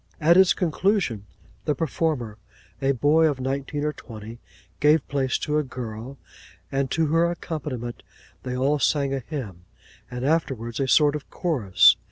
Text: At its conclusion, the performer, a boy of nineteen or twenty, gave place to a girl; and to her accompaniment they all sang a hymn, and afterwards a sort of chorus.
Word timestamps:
At 0.19 0.35
its 0.35 0.55
conclusion, 0.55 1.27
the 1.65 1.75
performer, 1.75 2.39
a 2.81 2.93
boy 2.93 3.27
of 3.27 3.39
nineteen 3.39 3.85
or 3.85 3.93
twenty, 3.93 4.39
gave 4.79 5.07
place 5.07 5.37
to 5.37 5.59
a 5.59 5.63
girl; 5.63 6.17
and 6.71 6.89
to 6.89 7.05
her 7.13 7.29
accompaniment 7.29 8.01
they 8.41 8.57
all 8.57 8.79
sang 8.79 9.13
a 9.13 9.19
hymn, 9.19 9.65
and 10.09 10.25
afterwards 10.25 10.79
a 10.79 10.87
sort 10.87 11.15
of 11.15 11.29
chorus. 11.29 11.97